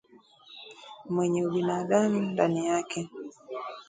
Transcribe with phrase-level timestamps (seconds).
[1.09, 3.09] mwenye ubinaadamu ndani yake